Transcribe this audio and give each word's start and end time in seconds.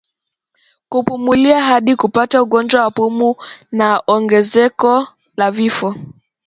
kupumulia 0.89 1.61
hadi 1.61 1.95
kupata 1.95 2.41
ugonjwa 2.43 2.81
wa 2.81 2.91
pumu 2.91 3.35
na 3.71 4.03
ongezeko 4.07 5.07
la 5.37 5.51
vifo 5.51 5.95